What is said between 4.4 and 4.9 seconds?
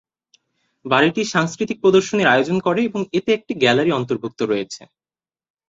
রয়েছে।